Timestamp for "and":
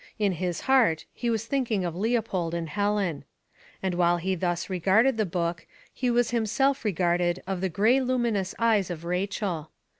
2.55-2.69, 3.83-3.93